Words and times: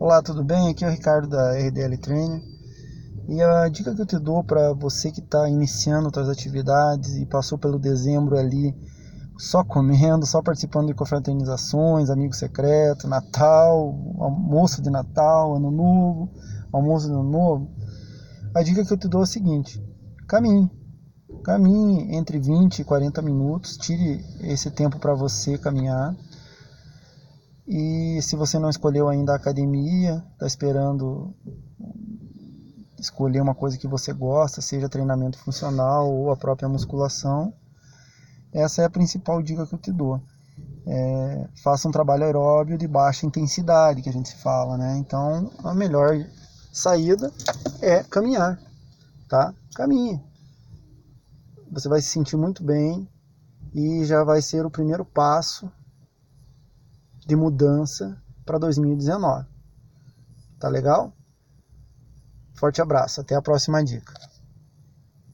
Olá, 0.00 0.22
tudo 0.22 0.44
bem? 0.44 0.68
Aqui 0.68 0.84
é 0.84 0.86
o 0.86 0.92
Ricardo 0.92 1.26
da 1.26 1.58
RDL 1.58 1.98
Trainer. 1.98 2.40
E 3.28 3.42
a 3.42 3.68
dica 3.68 3.92
que 3.92 4.00
eu 4.00 4.06
te 4.06 4.16
dou 4.16 4.44
para 4.44 4.72
você 4.72 5.10
que 5.10 5.18
está 5.18 5.48
iniciando 5.48 6.08
suas 6.14 6.28
atividades 6.28 7.16
e 7.16 7.26
passou 7.26 7.58
pelo 7.58 7.80
dezembro 7.80 8.38
ali 8.38 8.72
só 9.36 9.64
comendo, 9.64 10.24
só 10.24 10.40
participando 10.40 10.86
de 10.86 10.94
confraternizações, 10.94 12.10
amigo 12.10 12.32
secreto, 12.32 13.08
Natal, 13.08 13.92
almoço 14.20 14.80
de 14.80 14.88
Natal, 14.88 15.56
Ano 15.56 15.72
Novo, 15.72 16.30
almoço 16.72 17.08
de 17.08 17.12
Ano 17.12 17.28
Novo. 17.28 17.68
A 18.54 18.62
dica 18.62 18.84
que 18.84 18.92
eu 18.92 18.98
te 18.98 19.08
dou 19.08 19.22
é 19.22 19.24
a 19.24 19.26
seguinte: 19.26 19.82
caminhe. 20.28 20.70
Caminhe 21.42 22.14
entre 22.16 22.38
20 22.38 22.78
e 22.78 22.84
40 22.84 23.20
minutos, 23.20 23.76
tire 23.76 24.24
esse 24.42 24.70
tempo 24.70 25.00
para 25.00 25.12
você 25.14 25.58
caminhar 25.58 26.14
e 27.68 28.18
se 28.22 28.34
você 28.34 28.58
não 28.58 28.70
escolheu 28.70 29.10
ainda 29.10 29.34
a 29.34 29.36
academia, 29.36 30.24
está 30.32 30.46
esperando 30.46 31.34
escolher 32.98 33.42
uma 33.42 33.54
coisa 33.54 33.76
que 33.76 33.86
você 33.86 34.10
gosta, 34.10 34.62
seja 34.62 34.88
treinamento 34.88 35.38
funcional 35.38 36.10
ou 36.10 36.30
a 36.30 36.36
própria 36.36 36.66
musculação, 36.66 37.52
essa 38.54 38.80
é 38.80 38.84
a 38.86 38.90
principal 38.90 39.42
dica 39.42 39.66
que 39.66 39.74
eu 39.74 39.78
te 39.78 39.92
dou. 39.92 40.18
É, 40.86 41.46
faça 41.62 41.86
um 41.86 41.92
trabalho 41.92 42.24
aeróbio 42.24 42.78
de 42.78 42.88
baixa 42.88 43.26
intensidade, 43.26 44.00
que 44.00 44.08
a 44.08 44.12
gente 44.12 44.34
fala, 44.36 44.78
né? 44.78 44.96
Então, 44.96 45.52
a 45.62 45.74
melhor 45.74 46.26
saída 46.72 47.30
é 47.82 48.02
caminhar, 48.02 48.58
tá? 49.28 49.52
Caminhe. 49.74 50.18
Você 51.70 51.86
vai 51.86 52.00
se 52.00 52.08
sentir 52.08 52.38
muito 52.38 52.64
bem 52.64 53.06
e 53.74 54.06
já 54.06 54.24
vai 54.24 54.40
ser 54.40 54.64
o 54.64 54.70
primeiro 54.70 55.04
passo 55.04 55.70
de 57.28 57.36
mudança 57.36 58.16
para 58.46 58.58
2019. 58.58 59.46
Tá 60.58 60.66
legal? 60.66 61.12
Forte 62.54 62.80
abraço, 62.80 63.20
até 63.20 63.34
a 63.34 63.42
próxima 63.42 63.84
dica. 63.84 64.14